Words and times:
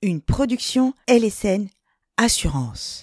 une 0.00 0.20
production 0.20 0.92
LSN 1.08 1.66
Assurance. 2.16 3.02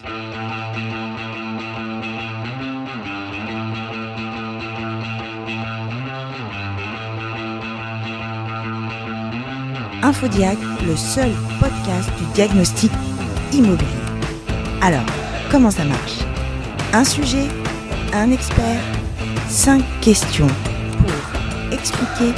Infodiag, 10.02 10.56
le 10.86 10.96
seul 10.96 11.30
podcast 11.60 12.08
du 12.18 12.24
diagnostic 12.32 12.90
immobilier. 13.52 13.86
Alors, 14.80 15.04
comment 15.50 15.70
ça 15.70 15.84
marche? 15.84 16.20
Un 16.94 17.04
sujet, 17.04 17.46
un 18.14 18.30
expert, 18.30 18.80
cinq 19.50 19.84
questions 20.00 20.46
pour 20.46 21.72
expliquer, 21.78 22.32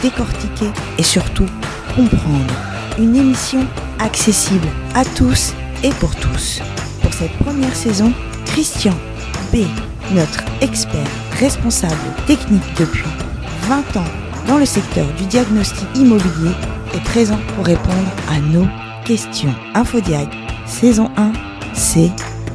décortiquer 0.00 0.70
et 0.96 1.02
surtout 1.02 1.46
comprendre. 1.94 2.54
Une 2.98 3.14
émission 3.14 3.66
accessible 4.00 4.68
à 4.94 5.04
tous 5.04 5.54
et 5.82 5.90
pour 6.00 6.14
tous. 6.16 6.60
Pour 7.02 7.12
cette 7.12 7.32
première 7.38 7.74
saison, 7.74 8.12
Christian 8.46 8.94
B, 9.52 9.58
notre 10.12 10.44
expert 10.60 11.06
responsable 11.38 11.94
technique 12.26 12.62
depuis 12.78 13.04
20 13.68 13.96
ans 13.96 14.10
dans 14.46 14.58
le 14.58 14.66
secteur 14.66 15.06
du 15.18 15.24
diagnostic 15.26 15.86
immobilier, 15.94 16.52
est 16.94 17.04
présent 17.04 17.38
pour 17.54 17.66
répondre 17.66 18.10
à 18.30 18.40
nos 18.40 18.66
questions. 19.04 19.54
Infodiag, 19.74 20.28
saison 20.66 21.10
1, 21.16 21.32
c'est 21.74 22.10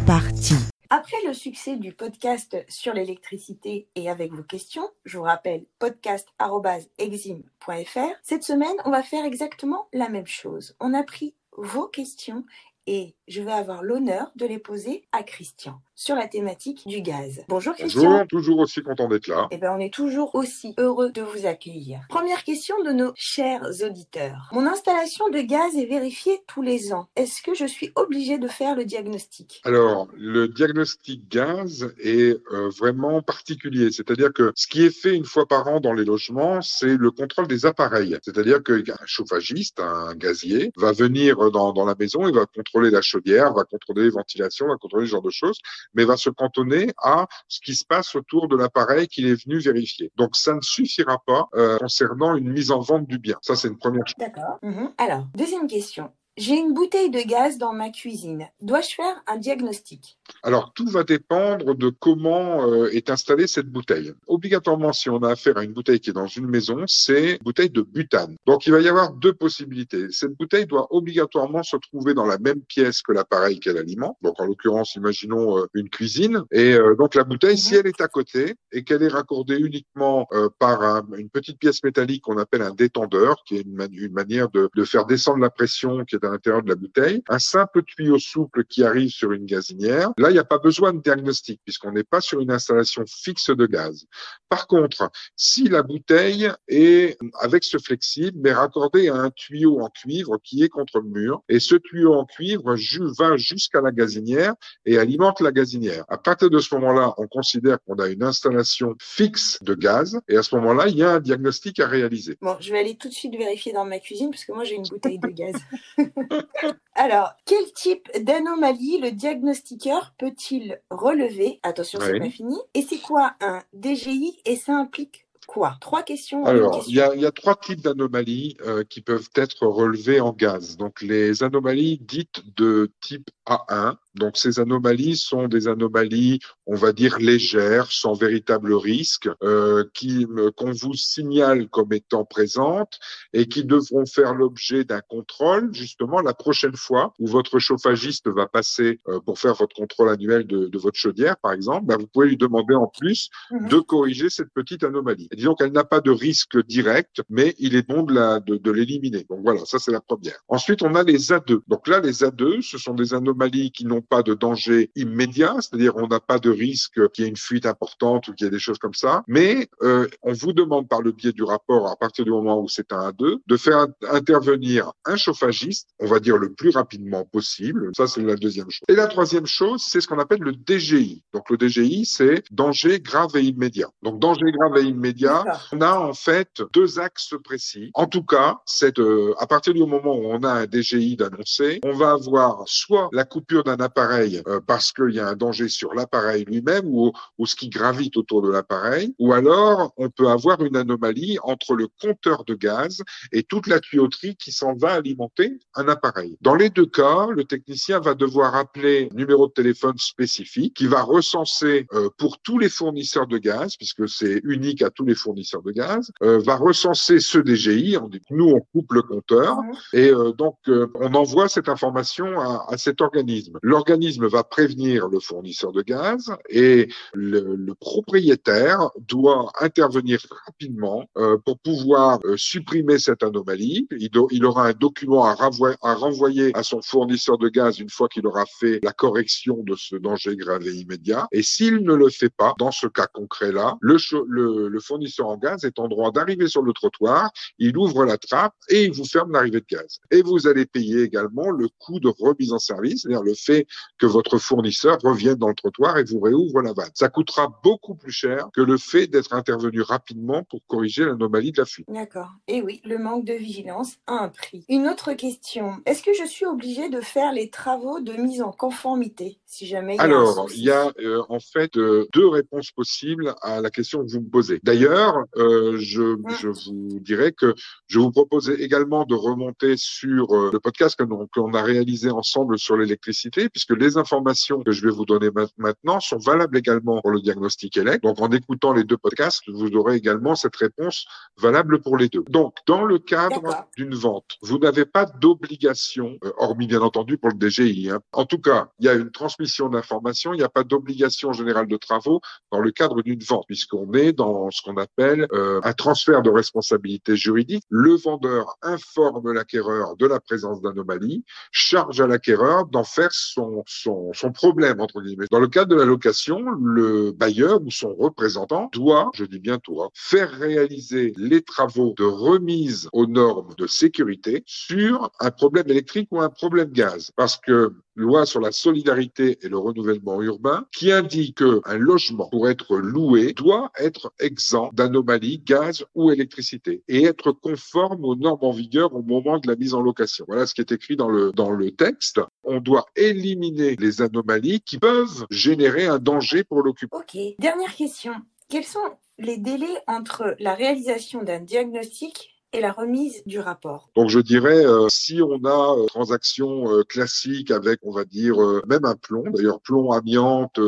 parti. 0.05 0.72
Après 0.95 1.17
le 1.25 1.33
succès 1.33 1.75
du 1.75 1.91
podcast 1.91 2.55
sur 2.69 2.93
l'électricité 2.93 3.87
et 3.95 4.11
avec 4.11 4.31
vos 4.31 4.43
questions, 4.43 4.87
je 5.05 5.17
vous 5.17 5.23
rappelle 5.23 5.65
podcast.exim.fr, 5.79 8.19
cette 8.21 8.43
semaine, 8.43 8.75
on 8.85 8.91
va 8.91 9.01
faire 9.01 9.25
exactement 9.25 9.87
la 9.91 10.09
même 10.09 10.27
chose. 10.27 10.75
On 10.79 10.93
a 10.93 11.01
pris 11.01 11.33
vos 11.57 11.87
questions 11.87 12.45
et 12.85 13.15
je 13.27 13.41
vais 13.41 13.53
avoir 13.53 13.81
l'honneur 13.81 14.31
de 14.35 14.45
les 14.45 14.59
poser 14.59 15.07
à 15.11 15.23
Christian 15.23 15.81
sur 16.03 16.15
la 16.17 16.27
thématique 16.27 16.85
du 16.85 17.01
gaz. 17.01 17.45
Bonjour 17.47 17.73
Christian. 17.73 18.03
Bonjour, 18.03 18.27
toujours 18.27 18.59
aussi 18.59 18.81
content 18.81 19.07
d'être 19.07 19.27
là. 19.27 19.47
Eh 19.51 19.57
bien, 19.57 19.73
on 19.73 19.79
est 19.79 19.93
toujours 19.93 20.35
aussi 20.35 20.73
heureux 20.77 21.11
de 21.13 21.21
vous 21.21 21.45
accueillir. 21.45 22.01
Première 22.09 22.43
question 22.43 22.75
de 22.83 22.91
nos 22.91 23.13
chers 23.15 23.63
auditeurs. 23.81 24.49
Mon 24.51 24.67
installation 24.67 25.29
de 25.29 25.39
gaz 25.39 25.77
est 25.77 25.85
vérifiée 25.85 26.41
tous 26.45 26.61
les 26.61 26.91
ans. 26.91 27.07
Est-ce 27.15 27.41
que 27.41 27.53
je 27.53 27.65
suis 27.65 27.91
obligé 27.95 28.37
de 28.37 28.49
faire 28.49 28.75
le 28.75 28.83
diagnostic? 28.83 29.61
Alors, 29.63 30.09
le 30.13 30.49
diagnostic 30.49 31.29
gaz 31.29 31.93
est 32.03 32.37
euh, 32.51 32.69
vraiment 32.77 33.21
particulier. 33.21 33.89
C'est-à-dire 33.91 34.33
que 34.33 34.51
ce 34.55 34.67
qui 34.67 34.83
est 34.83 34.93
fait 34.93 35.15
une 35.15 35.23
fois 35.23 35.45
par 35.45 35.69
an 35.69 35.79
dans 35.79 35.93
les 35.93 36.03
logements, 36.03 36.61
c'est 36.61 36.97
le 36.97 37.11
contrôle 37.11 37.47
des 37.47 37.65
appareils. 37.65 38.17
C'est-à-dire 38.23 38.61
qu'un 38.61 39.05
chauffagiste, 39.05 39.79
un 39.79 40.15
gazier, 40.15 40.73
va 40.75 40.91
venir 40.91 41.49
dans, 41.51 41.71
dans 41.71 41.85
la 41.85 41.95
maison 41.97 42.27
et 42.27 42.33
va 42.33 42.45
contrôler 42.45 42.91
la 42.91 43.01
chaudière, 43.01 43.53
va 43.53 43.63
contrôler 43.63 44.03
les 44.03 44.09
ventilations, 44.09 44.67
va 44.67 44.75
contrôler 44.75 45.05
ce 45.05 45.11
genre 45.11 45.21
de 45.21 45.31
choses 45.31 45.59
mais 45.93 46.05
va 46.05 46.17
se 46.17 46.29
cantonner 46.29 46.91
à 46.97 47.27
ce 47.47 47.59
qui 47.61 47.75
se 47.75 47.85
passe 47.85 48.15
autour 48.15 48.47
de 48.47 48.55
l'appareil 48.55 49.07
qu'il 49.07 49.27
est 49.27 49.43
venu 49.43 49.59
vérifier. 49.59 50.11
Donc 50.15 50.35
ça 50.35 50.53
ne 50.55 50.61
suffira 50.61 51.21
pas 51.25 51.47
euh, 51.55 51.77
concernant 51.77 52.35
une 52.35 52.51
mise 52.51 52.71
en 52.71 52.79
vente 52.79 53.07
du 53.07 53.19
bien. 53.19 53.37
Ça, 53.41 53.55
c'est 53.55 53.67
une 53.67 53.77
première 53.77 54.07
chose. 54.07 54.15
D'accord. 54.17 54.59
Mhm. 54.61 54.93
Alors, 54.97 55.27
deuxième 55.35 55.67
question. 55.67 56.11
J'ai 56.35 56.55
une 56.55 56.73
bouteille 56.73 57.11
de 57.11 57.19
gaz 57.19 57.59
dans 57.59 57.73
ma 57.73 57.91
cuisine. 57.91 58.47
Dois-je 58.59 58.95
faire 58.95 59.21
un 59.27 59.37
diagnostic? 59.37 60.17
Alors, 60.41 60.73
tout 60.73 60.87
va 60.87 61.03
dépendre 61.03 61.75
de 61.75 61.89
comment 61.89 62.67
euh, 62.67 62.89
est 62.91 63.11
installée 63.11 63.45
cette 63.45 63.67
bouteille. 63.67 64.13
Obligatoirement, 64.25 64.93
si 64.93 65.11
on 65.11 65.21
a 65.21 65.29
affaire 65.29 65.57
à 65.57 65.63
une 65.63 65.73
bouteille 65.73 65.99
qui 65.99 66.09
est 66.09 66.13
dans 66.13 66.25
une 66.25 66.47
maison, 66.47 66.85
c'est 66.87 67.33
une 67.33 67.43
bouteille 67.43 67.69
de 67.69 67.83
butane. 67.83 68.35
Donc, 68.47 68.65
il 68.65 68.73
va 68.73 68.81
y 68.81 68.89
avoir 68.89 69.13
deux 69.13 69.33
possibilités. 69.33 70.07
Cette 70.09 70.35
bouteille 70.35 70.65
doit 70.65 70.87
obligatoirement 70.89 71.61
se 71.61 71.77
trouver 71.77 72.15
dans 72.15 72.25
la 72.25 72.39
même 72.39 72.61
pièce 72.61 73.03
que 73.03 73.11
l'appareil 73.11 73.59
qu'elle 73.59 73.77
alimente. 73.77 74.17
Donc, 74.23 74.41
en 74.41 74.45
l'occurrence, 74.45 74.95
imaginons 74.95 75.59
euh, 75.59 75.67
une 75.75 75.89
cuisine. 75.89 76.45
Et 76.51 76.73
euh, 76.73 76.95
donc, 76.95 77.13
la 77.13 77.25
bouteille, 77.25 77.59
si 77.59 77.75
elle 77.75 77.85
est 77.85 78.01
à 78.01 78.07
côté 78.07 78.55
et 78.71 78.83
qu'elle 78.83 79.03
est 79.03 79.07
raccordée 79.07 79.57
uniquement 79.57 80.27
par 80.57 81.03
une 81.15 81.29
petite 81.29 81.59
pièce 81.59 81.83
métallique 81.83 82.23
qu'on 82.23 82.37
appelle 82.37 82.63
un 82.63 82.73
détendeur, 82.73 83.43
qui 83.45 83.57
est 83.57 83.61
une, 83.61 84.11
manière 84.11 84.49
de, 84.49 84.69
faire 84.83 85.05
descendre 85.05 85.39
la 85.39 85.51
pression 85.51 86.03
qui 86.05 86.15
à 86.23 86.29
l'intérieur 86.29 86.63
de 86.63 86.69
la 86.69 86.75
bouteille, 86.75 87.23
un 87.29 87.39
simple 87.39 87.83
tuyau 87.83 88.19
souple 88.19 88.63
qui 88.65 88.83
arrive 88.83 89.09
sur 89.09 89.31
une 89.31 89.45
gazinière. 89.45 90.11
Là, 90.17 90.29
il 90.29 90.33
n'y 90.33 90.39
a 90.39 90.43
pas 90.43 90.59
besoin 90.59 90.93
de 90.93 91.01
diagnostic 91.01 91.61
puisqu'on 91.63 91.91
n'est 91.91 92.03
pas 92.03 92.21
sur 92.21 92.39
une 92.39 92.51
installation 92.51 93.03
fixe 93.07 93.49
de 93.49 93.65
gaz. 93.65 94.05
Par 94.49 94.67
contre, 94.67 95.11
si 95.35 95.67
la 95.67 95.83
bouteille 95.83 96.51
est 96.67 97.17
avec 97.39 97.63
ce 97.63 97.77
flexible, 97.77 98.37
mais 98.41 98.53
raccordée 98.53 99.09
à 99.09 99.15
un 99.15 99.31
tuyau 99.31 99.79
en 99.81 99.89
cuivre 99.89 100.37
qui 100.43 100.63
est 100.63 100.69
contre 100.69 100.99
le 100.99 101.09
mur, 101.09 101.43
et 101.49 101.59
ce 101.59 101.75
tuyau 101.75 102.13
en 102.13 102.25
cuivre 102.25 102.75
va 103.17 103.37
jusqu'à 103.37 103.81
la 103.81 103.91
gazinière 103.91 104.53
et 104.85 104.97
alimente 104.97 105.41
la 105.41 105.51
gazinière. 105.51 106.05
À 106.07 106.17
partir 106.17 106.49
de 106.49 106.59
ce 106.59 106.73
moment-là, 106.75 107.13
on 107.17 107.27
considère 107.27 107.77
qu'on 107.83 107.95
a 107.95 108.07
une 108.07 108.23
installation 108.23 108.95
fixe 108.99 109.57
de 109.61 109.73
gaz, 109.73 110.19
et 110.27 110.37
à 110.37 110.43
ce 110.43 110.55
moment-là, 110.55 110.87
il 110.87 110.97
y 110.97 111.03
a 111.03 111.11
un 111.11 111.19
diagnostic 111.19 111.79
à 111.79 111.87
réaliser. 111.87 112.37
Bon, 112.41 112.55
je 112.59 112.71
vais 112.71 112.79
aller 112.79 112.95
tout 112.95 113.09
de 113.09 113.13
suite 113.13 113.35
vérifier 113.35 113.73
dans 113.73 113.85
ma 113.85 113.99
cuisine 113.99 114.29
parce 114.29 114.45
que 114.45 114.51
moi 114.51 114.63
j'ai 114.63 114.75
une 114.75 114.83
bouteille 114.83 115.19
de 115.19 115.27
gaz. 115.27 115.55
Alors, 116.95 117.33
quel 117.45 117.71
type 117.73 118.09
d'anomalie 118.23 118.99
le 118.99 119.11
diagnostiqueur 119.11 120.13
peut-il 120.17 120.79
relever? 120.89 121.59
Attention, 121.63 121.99
c'est 122.01 122.19
pas 122.19 122.29
fini. 122.29 122.57
Et 122.73 122.81
c'est 122.81 122.99
quoi 122.99 123.33
un 123.41 123.61
DGI 123.73 124.39
et 124.45 124.55
ça 124.55 124.75
implique 124.75 125.25
quoi? 125.47 125.75
Trois 125.81 126.03
questions. 126.03 126.45
Alors, 126.45 126.83
il 126.87 126.95
y 126.95 127.01
a, 127.01 127.15
y 127.15 127.25
a, 127.25 127.31
trois 127.31 127.55
types 127.55 127.81
d'anomalies 127.81 128.57
euh, 128.65 128.83
qui 128.83 129.01
peuvent 129.01 129.29
être 129.35 129.65
relevées 129.65 130.19
en 130.19 130.31
gaz. 130.31 130.77
Donc, 130.77 131.01
les 131.01 131.43
anomalies 131.43 131.99
dites 131.99 132.41
de 132.55 132.91
type 133.01 133.29
A1, 133.47 133.95
donc 134.15 134.37
ces 134.37 134.59
anomalies 134.59 135.17
sont 135.17 135.47
des 135.47 135.67
anomalies, 135.67 136.39
on 136.65 136.75
va 136.75 136.93
dire 136.93 137.17
légères, 137.19 137.91
sans 137.91 138.13
véritable 138.13 138.73
risque, 138.73 139.29
euh, 139.41 139.85
qui 139.93 140.27
qu'on 140.55 140.71
vous 140.71 140.93
signale 140.93 141.67
comme 141.69 141.93
étant 141.93 142.25
présentes 142.25 142.99
et 143.33 143.47
qui 143.47 143.63
devront 143.63 144.05
faire 144.05 144.33
l'objet 144.33 144.83
d'un 144.83 145.01
contrôle 145.01 145.73
justement 145.73 146.21
la 146.21 146.33
prochaine 146.33 146.75
fois 146.75 147.13
où 147.19 147.27
votre 147.27 147.59
chauffagiste 147.59 148.29
va 148.29 148.47
passer 148.47 148.99
euh, 149.07 149.19
pour 149.19 149.39
faire 149.39 149.55
votre 149.55 149.75
contrôle 149.75 150.09
annuel 150.09 150.45
de, 150.45 150.67
de 150.67 150.77
votre 150.77 150.97
chaudière, 150.97 151.37
par 151.37 151.53
exemple. 151.53 151.85
Ben, 151.87 151.97
vous 151.97 152.07
pouvez 152.07 152.27
lui 152.27 152.37
demander 152.37 152.75
en 152.75 152.87
plus 152.87 153.29
mhm. 153.51 153.69
de 153.69 153.79
corriger 153.79 154.29
cette 154.29 154.49
petite 154.53 154.83
anomalie. 154.83 155.27
Et 155.31 155.35
disons 155.35 155.55
qu'elle 155.55 155.71
n'a 155.71 155.83
pas 155.83 156.01
de 156.01 156.11
risque 156.11 156.63
direct, 156.65 157.21
mais 157.29 157.55
il 157.57 157.75
est 157.75 157.87
bon 157.87 158.03
de 158.03 158.13
la 158.13 158.39
de, 158.39 158.57
de 158.57 158.71
l'éliminer. 158.71 159.25
Donc 159.29 159.39
voilà, 159.43 159.65
ça 159.65 159.79
c'est 159.79 159.91
la 159.91 160.01
première. 160.01 160.39
Ensuite, 160.47 160.83
on 160.83 160.95
a 160.95 161.03
les 161.03 161.31
A2. 161.31 161.61
Donc 161.67 161.87
là, 161.87 161.99
les 161.99 162.23
A2, 162.23 162.61
ce 162.61 162.77
sont 162.77 162.93
des 162.93 163.13
anomalies 163.13 163.71
qui 163.71 163.85
n'ont 163.85 164.02
pas 164.03 164.23
de 164.23 164.33
danger 164.33 164.91
immédiat, 164.95 165.55
c'est-à-dire 165.59 165.95
on 165.95 166.07
n'a 166.07 166.19
pas 166.19 166.39
de 166.39 166.49
risque 166.49 167.09
qu'il 167.11 167.23
y 167.23 167.27
ait 167.27 167.29
une 167.29 167.37
fuite 167.37 167.65
importante 167.65 168.27
ou 168.27 168.33
qu'il 168.33 168.45
y 168.45 168.47
ait 168.47 168.51
des 168.51 168.59
choses 168.59 168.77
comme 168.77 168.93
ça, 168.93 169.23
mais 169.27 169.67
euh, 169.81 170.07
on 170.21 170.33
vous 170.33 170.53
demande 170.53 170.87
par 170.87 171.01
le 171.01 171.11
biais 171.11 171.31
du 171.31 171.43
rapport, 171.43 171.87
à 171.87 171.95
partir 171.95 172.25
du 172.25 172.31
moment 172.31 172.59
où 172.61 172.67
c'est 172.67 172.91
un 172.91 173.11
A2, 173.11 173.37
de 173.45 173.57
faire 173.57 173.87
intervenir 174.09 174.91
un 175.05 175.15
chauffagiste, 175.15 175.89
on 175.99 176.07
va 176.07 176.19
dire 176.19 176.37
le 176.37 176.53
plus 176.53 176.69
rapidement 176.69 177.25
possible. 177.25 177.91
Ça, 177.95 178.07
c'est 178.07 178.21
la 178.21 178.35
deuxième 178.35 178.69
chose. 178.69 178.85
Et 178.87 178.95
la 178.95 179.07
troisième 179.07 179.45
chose, 179.45 179.83
c'est 179.87 180.01
ce 180.01 180.07
qu'on 180.07 180.19
appelle 180.19 180.41
le 180.41 180.53
DGI. 180.53 181.23
Donc 181.33 181.49
le 181.49 181.57
DGI, 181.57 182.05
c'est 182.05 182.43
danger 182.51 182.99
grave 182.99 183.35
et 183.35 183.41
immédiat. 183.41 183.89
Donc 184.01 184.19
danger 184.19 184.51
grave 184.51 184.77
et 184.77 184.87
immédiat, 184.87 185.43
on 185.71 185.81
a 185.81 185.97
en 185.97 186.13
fait 186.13 186.61
deux 186.73 186.99
axes 186.99 187.35
précis. 187.43 187.91
En 187.93 188.07
tout 188.07 188.23
cas, 188.23 188.59
c'est 188.65 188.99
euh, 188.99 189.33
à 189.39 189.47
partir 189.47 189.73
du 189.73 189.85
moment 189.85 190.15
où 190.15 190.25
on 190.25 190.43
a 190.43 190.51
un 190.51 190.65
DGI 190.65 191.15
d'annoncer, 191.15 191.79
on 191.83 191.93
va 191.93 192.11
avoir 192.11 192.63
soit 192.65 193.09
la 193.11 193.25
coupure 193.25 193.63
d'un 193.63 193.77
appareil 193.77 193.92
euh, 193.97 194.59
parce 194.65 194.91
qu'il 194.91 195.11
y 195.11 195.19
a 195.19 195.27
un 195.27 195.35
danger 195.35 195.67
sur 195.67 195.93
l'appareil 195.93 196.45
lui-même 196.45 196.85
ou, 196.85 197.11
ou 197.37 197.45
ce 197.45 197.55
qui 197.55 197.69
gravite 197.69 198.17
autour 198.17 198.41
de 198.41 198.49
l'appareil, 198.49 199.13
ou 199.19 199.33
alors 199.33 199.93
on 199.97 200.09
peut 200.09 200.27
avoir 200.27 200.61
une 200.63 200.75
anomalie 200.75 201.37
entre 201.43 201.75
le 201.75 201.87
compteur 202.01 202.43
de 202.45 202.55
gaz 202.55 203.01
et 203.31 203.43
toute 203.43 203.67
la 203.67 203.79
tuyauterie 203.79 204.35
qui 204.35 204.51
s'en 204.51 204.73
va 204.75 204.93
alimenter 204.93 205.59
un 205.75 205.87
appareil. 205.87 206.37
Dans 206.41 206.55
les 206.55 206.69
deux 206.69 206.85
cas, 206.85 207.27
le 207.31 207.43
technicien 207.43 207.99
va 207.99 208.13
devoir 208.13 208.55
appeler 208.55 209.09
un 209.11 209.15
numéro 209.15 209.47
de 209.47 209.53
téléphone 209.53 209.97
spécifique 209.97 210.75
qui 210.75 210.87
va 210.87 211.01
recenser 211.01 211.87
euh, 211.93 212.09
pour 212.17 212.39
tous 212.39 212.59
les 212.59 212.69
fournisseurs 212.69 213.27
de 213.27 213.37
gaz, 213.37 213.75
puisque 213.77 214.07
c'est 214.09 214.41
unique 214.43 214.81
à 214.81 214.89
tous 214.89 215.05
les 215.05 215.15
fournisseurs 215.15 215.61
de 215.61 215.71
gaz, 215.71 216.11
euh, 216.21 216.39
va 216.39 216.55
recenser 216.55 217.19
ce 217.19 217.39
DGI. 217.39 217.97
On 217.97 218.07
dit, 218.07 218.21
nous, 218.29 218.49
on 218.49 218.61
coupe 218.73 218.93
le 218.93 219.01
compteur 219.01 219.57
et 219.93 220.11
donc 220.37 220.57
on 220.67 221.13
envoie 221.13 221.47
cette 221.47 221.69
information 221.69 222.39
à, 222.39 222.65
à 222.69 222.77
cet 222.77 223.01
organisme 223.01 223.57
l'organisme 223.83 224.27
va 224.27 224.45
prévenir 224.45 225.09
le 225.09 225.19
fournisseur 225.19 225.73
de 225.73 225.81
gaz 225.81 226.31
et 226.49 226.87
le, 227.13 227.55
le 227.57 227.75
propriétaire 227.75 228.89
doit 229.09 229.51
intervenir 229.59 230.25
rapidement 230.45 231.03
euh, 231.17 231.37
pour 231.45 231.59
pouvoir 231.59 232.19
euh, 232.23 232.37
supprimer 232.37 232.97
cette 232.97 233.23
anomalie. 233.23 233.87
Il, 233.99 234.09
do, 234.09 234.29
il 234.31 234.45
aura 234.45 234.67
un 234.67 234.71
document 234.71 235.25
à, 235.25 235.35
à, 235.81 235.93
renvoyer 235.95 236.51
à 236.55 236.63
son 236.63 236.81
fournisseur 236.81 237.37
de 237.37 237.49
gaz 237.49 237.79
une 237.79 237.89
fois 237.89 238.07
qu'il 238.07 238.25
aura 238.25 238.45
fait 238.45 238.79
la 238.83 238.93
correction 238.93 239.57
de 239.63 239.75
ce 239.75 239.97
danger 239.97 240.37
grave 240.37 240.65
et 240.65 240.71
immédiat. 240.71 241.27
Et 241.33 241.43
s'il 241.43 241.79
ne 241.83 241.93
le 241.93 242.09
fait 242.09 242.33
pas, 242.33 242.53
dans 242.59 242.71
ce 242.71 242.87
cas 242.87 243.07
concret-là, 243.07 243.75
le, 243.81 243.97
le, 244.29 244.69
le 244.69 244.79
fournisseur 244.79 245.27
en 245.27 245.35
gaz 245.37 245.65
est 245.65 245.77
en 245.77 245.89
droit 245.89 246.11
d'arriver 246.11 246.47
sur 246.47 246.61
le 246.61 246.71
trottoir, 246.71 247.31
il 247.59 247.77
ouvre 247.77 248.05
la 248.05 248.17
trappe 248.17 248.55
et 248.69 248.85
il 248.85 248.93
vous 248.93 249.05
ferme 249.05 249.33
l'arrivée 249.33 249.59
de 249.59 249.65
gaz. 249.69 249.99
Et 250.09 250.21
vous 250.21 250.47
allez 250.47 250.65
payer 250.65 251.01
également 251.01 251.51
le 251.51 251.67
coût 251.79 251.99
de 251.99 252.07
remise 252.17 252.53
en 252.53 252.59
service, 252.59 253.01
c'est-à-dire 253.01 253.23
le 253.23 253.33
fait 253.33 253.67
que 253.97 254.05
votre 254.05 254.37
fournisseur 254.37 254.97
revienne 255.03 255.35
dans 255.35 255.49
le 255.49 255.55
trottoir 255.55 255.97
et 255.97 256.03
vous 256.03 256.19
réouvre 256.19 256.61
la 256.61 256.73
vanne. 256.73 256.91
Ça 256.93 257.09
coûtera 257.09 257.59
beaucoup 257.63 257.95
plus 257.95 258.11
cher 258.11 258.47
que 258.53 258.61
le 258.61 258.77
fait 258.77 259.07
d'être 259.07 259.33
intervenu 259.33 259.81
rapidement 259.81 260.43
pour 260.43 260.61
corriger 260.67 261.05
l'anomalie 261.05 261.51
de 261.51 261.61
la 261.61 261.65
fuite. 261.65 261.85
D'accord. 261.89 262.31
Et 262.47 262.61
oui, 262.61 262.81
le 262.85 262.97
manque 262.97 263.25
de 263.25 263.33
vigilance 263.33 263.95
a 264.07 264.13
un 264.13 264.29
prix. 264.29 264.65
Une 264.69 264.87
autre 264.87 265.13
question. 265.13 265.77
Est-ce 265.85 266.03
que 266.03 266.13
je 266.13 266.25
suis 266.25 266.45
obligé 266.45 266.89
de 266.89 267.01
faire 267.01 267.33
les 267.33 267.49
travaux 267.49 267.99
de 267.99 268.13
mise 268.13 268.41
en 268.41 268.51
conformité 268.51 269.39
si 269.45 269.67
jamais 269.67 269.95
il 269.95 269.97
y 269.97 269.99
a 269.99 270.03
Alors, 270.03 270.47
il 270.55 270.63
y 270.63 270.71
a 270.71 270.91
euh, 270.99 271.23
en 271.29 271.39
fait 271.39 271.77
euh, 271.77 272.07
deux 272.13 272.27
réponses 272.27 272.71
possibles 272.71 273.35
à 273.41 273.61
la 273.61 273.69
question 273.69 274.03
que 274.03 274.11
vous 274.11 274.21
me 274.21 274.29
posez. 274.29 274.59
D'ailleurs, 274.63 275.25
euh, 275.35 275.77
je, 275.77 276.01
mmh. 276.01 276.29
je, 276.39 276.47
vous 276.47 276.99
dirais 276.99 277.31
que 277.31 277.53
je 277.87 277.99
vous 277.99 278.11
propose 278.11 278.49
également 278.49 279.05
de 279.05 279.15
remonter 279.15 279.77
sur 279.77 280.33
euh, 280.35 280.49
le 280.51 280.59
podcast 280.59 280.95
que 280.97 281.39
l'on 281.39 281.53
a 281.53 281.61
réalisé 281.61 282.09
ensemble 282.09 282.57
sur 282.57 282.77
l'électricité, 282.77 283.49
puisque 283.53 283.71
les 283.71 283.97
informations 283.97 284.61
que 284.61 284.71
je 284.71 284.85
vais 284.85 284.91
vous 284.91 285.05
donner 285.05 285.29
maintenant 285.57 285.99
sont 285.99 286.17
valables 286.17 286.57
également 286.57 287.01
pour 287.01 287.11
le 287.11 287.21
diagnostic 287.21 287.77
élect. 287.77 288.03
Donc, 288.03 288.19
en 288.19 288.29
écoutant 288.31 288.73
les 288.73 288.83
deux 288.83 288.97
podcasts, 288.97 289.43
vous 289.47 289.69
aurez 289.75 289.95
également 289.95 290.35
cette 290.35 290.55
réponse 290.55 291.05
valable 291.37 291.81
pour 291.81 291.97
les 291.97 292.09
deux. 292.09 292.23
Donc, 292.29 292.55
dans 292.67 292.83
le 292.83 292.99
cadre 292.99 293.67
d'une 293.77 293.95
vente, 293.95 294.37
vous 294.41 294.57
n'avez 294.57 294.85
pas 294.85 295.05
d'obligation, 295.05 296.17
euh, 296.23 296.31
hormis 296.37 296.67
bien 296.67 296.81
entendu 296.81 297.17
pour 297.17 297.29
le 297.29 297.37
DGI. 297.37 297.91
Hein. 297.91 297.99
En 298.11 298.25
tout 298.25 298.39
cas, 298.39 298.69
il 298.79 298.85
y 298.85 298.89
a 298.89 298.93
une 298.93 299.11
transmission 299.11 299.69
d'informations, 299.69 300.33
il 300.33 300.37
n'y 300.37 300.43
a 300.43 300.49
pas 300.49 300.63
d'obligation 300.63 301.31
générale 301.31 301.67
de 301.67 301.77
travaux 301.77 302.21
dans 302.51 302.59
le 302.59 302.71
cadre 302.71 303.01
d'une 303.01 303.21
vente, 303.21 303.45
puisqu'on 303.47 303.93
est 303.93 304.13
dans 304.13 304.49
ce 304.51 304.61
qu'on 304.61 304.77
appelle 304.77 305.27
euh, 305.31 305.61
un 305.63 305.73
transfert 305.73 306.21
de 306.21 306.29
responsabilité 306.29 307.15
juridique. 307.15 307.63
Le 307.69 307.95
vendeur 307.95 308.57
informe 308.61 309.31
l'acquéreur 309.31 309.95
de 309.95 310.07
la 310.07 310.19
présence 310.19 310.61
d'anomalies, 310.61 311.23
charge 311.51 312.01
à 312.01 312.07
l'acquéreur 312.07 312.65
d'en 312.65 312.83
faire 312.83 313.11
son, 313.11 313.42
son, 313.65 314.11
son 314.13 314.31
problème, 314.31 314.79
entre 314.79 315.01
guillemets. 315.01 315.25
Dans 315.31 315.39
le 315.39 315.47
cadre 315.47 315.75
de 315.75 315.79
la 315.79 315.85
location, 315.85 316.39
le 316.59 317.11
bailleur 317.11 317.61
ou 317.61 317.71
son 317.71 317.93
représentant 317.93 318.69
doit, 318.73 319.11
je 319.13 319.25
dis 319.25 319.39
bien 319.39 319.57
toi, 319.59 319.89
faire 319.93 320.31
réaliser 320.31 321.13
les 321.17 321.41
travaux 321.41 321.93
de 321.97 322.03
remise 322.03 322.89
aux 322.93 323.07
normes 323.07 323.53
de 323.57 323.67
sécurité 323.67 324.43
sur 324.45 325.11
un 325.19 325.31
problème 325.31 325.69
électrique 325.69 326.07
ou 326.11 326.21
un 326.21 326.29
problème 326.29 326.71
gaz. 326.71 327.11
Parce 327.15 327.37
que 327.37 327.73
loi 327.95 328.25
sur 328.25 328.39
la 328.39 328.51
solidarité 328.51 329.37
et 329.41 329.49
le 329.49 329.57
renouvellement 329.57 330.21
urbain, 330.21 330.65
qui 330.71 330.91
indique 330.91 331.37
qu'un 331.37 331.77
logement, 331.77 332.29
pour 332.29 332.49
être 332.49 332.77
loué, 332.77 333.33
doit 333.33 333.71
être 333.79 334.13
exempt 334.19 334.71
d'anomalies 334.73 335.39
gaz 335.39 335.85
ou 335.95 336.11
électricité 336.11 336.83
et 336.87 337.03
être 337.03 337.31
conforme 337.31 338.03
aux 338.03 338.15
normes 338.15 338.43
en 338.43 338.51
vigueur 338.51 338.93
au 338.93 339.01
moment 339.01 339.39
de 339.39 339.47
la 339.47 339.55
mise 339.55 339.73
en 339.73 339.81
location. 339.81 340.25
Voilà 340.27 340.45
ce 340.45 340.53
qui 340.53 340.61
est 340.61 340.71
écrit 340.71 340.95
dans 340.95 341.09
le, 341.09 341.31
dans 341.31 341.51
le 341.51 341.71
texte. 341.71 342.19
On 342.43 342.59
doit 342.59 342.85
éliminer 342.95 343.75
les 343.75 344.01
anomalies 344.01 344.61
qui 344.61 344.77
peuvent 344.77 345.25
générer 345.29 345.85
un 345.85 345.99
danger 345.99 346.43
pour 346.43 346.61
l'occupant. 346.61 346.97
Ok. 346.99 347.17
Dernière 347.39 347.75
question. 347.75 348.13
Quels 348.49 348.63
sont 348.63 348.79
les 349.17 349.37
délais 349.37 349.81
entre 349.87 350.35
la 350.39 350.53
réalisation 350.53 351.23
d'un 351.23 351.39
diagnostic 351.39 352.32
et 352.53 352.61
la 352.61 352.71
remise 352.71 353.23
du 353.25 353.39
rapport. 353.39 353.89
Donc 353.95 354.09
je 354.09 354.19
dirais, 354.19 354.65
euh, 354.65 354.87
si 354.89 355.21
on 355.21 355.43
a 355.43 355.75
euh, 355.75 355.85
transaction 355.87 356.71
euh, 356.71 356.83
classique 356.83 357.49
avec, 357.49 357.79
on 357.81 357.91
va 357.91 358.05
dire, 358.05 358.41
euh, 358.41 358.61
même 358.67 358.85
un 358.85 358.95
plomb, 358.95 359.23
d'ailleurs 359.31 359.59
plomb, 359.59 359.91
amiante, 359.91 360.59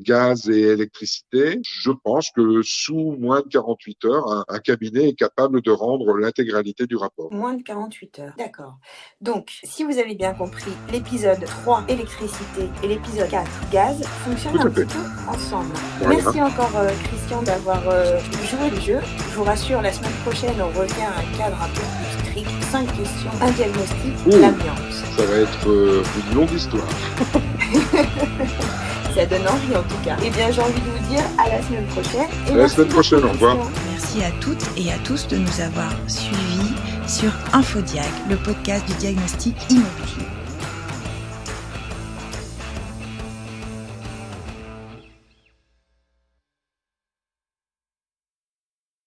gaz 0.00 0.48
et 0.48 0.60
électricité, 0.60 1.60
je 1.62 1.90
pense 1.90 2.30
que 2.30 2.62
sous 2.62 3.16
moins 3.18 3.40
de 3.40 3.48
48 3.48 4.04
heures, 4.04 4.30
un, 4.30 4.44
un 4.48 4.58
cabinet 4.60 5.08
est 5.08 5.14
capable 5.14 5.62
de 5.62 5.70
rendre 5.70 6.16
l'intégralité 6.16 6.86
du 6.86 6.96
rapport. 6.96 7.32
Moins 7.32 7.54
de 7.54 7.62
48 7.62 8.18
heures, 8.20 8.34
d'accord. 8.38 8.78
Donc, 9.20 9.50
si 9.64 9.82
vous 9.82 9.98
avez 9.98 10.14
bien 10.14 10.34
compris, 10.34 10.72
l'épisode 10.92 11.44
3, 11.44 11.84
électricité, 11.88 12.68
et 12.84 12.88
l'épisode 12.88 13.28
4, 13.28 13.50
gaz, 13.72 14.02
fonctionnent 14.24 14.60
un 14.60 14.70
petit 14.70 14.86
peu 14.86 15.30
ensemble. 15.30 15.72
Voilà. 15.98 16.14
Merci 16.14 16.40
encore, 16.42 16.72
Christian, 17.04 17.42
d'avoir 17.42 17.82
joué 17.82 18.70
le 18.70 18.80
jeu. 18.80 19.00
Je 19.30 19.36
vous 19.36 19.44
rassure, 19.44 19.82
la 19.82 19.92
semaine 19.92 20.12
prochaine, 20.24 20.54
on 20.60 20.78
revient 20.78 21.02
à 21.02 21.31
cadre 21.36 21.56
un 21.62 21.68
peu 21.68 21.82
plus 21.82 22.30
strict. 22.30 22.50
5 22.70 22.86
questions, 22.86 23.30
un 23.40 23.50
diagnostic, 23.50 24.14
Ouh, 24.26 24.30
l'amiante. 24.30 24.92
Ça 25.16 25.26
va 25.26 25.36
être 25.36 25.68
euh, 25.68 26.02
une 26.30 26.36
longue 26.36 26.52
histoire. 26.52 26.86
ça 29.14 29.26
donne 29.26 29.46
envie 29.46 29.76
en 29.76 29.82
tout 29.82 29.98
cas. 30.04 30.16
Eh 30.24 30.30
bien, 30.30 30.50
j'ai 30.50 30.62
envie 30.62 30.80
de 30.80 30.90
vous 30.90 31.14
dire 31.14 31.24
à 31.38 31.48
la 31.48 31.62
semaine 31.62 31.86
prochaine. 31.86 32.28
Et 32.48 32.52
à 32.52 32.56
la 32.56 32.68
semaine 32.68 32.88
prochaine, 32.88 33.24
au 33.24 33.28
revoir. 33.28 33.56
Merci 33.90 34.22
à 34.24 34.30
toutes 34.40 34.64
et 34.76 34.90
à 34.90 34.98
tous 35.04 35.28
de 35.28 35.36
nous 35.36 35.60
avoir 35.60 35.92
suivis 36.06 36.72
sur 37.06 37.30
Infodiag, 37.52 38.08
le 38.30 38.36
podcast 38.36 38.86
du 38.86 38.94
diagnostic 38.94 39.54
immobilier. 39.70 40.41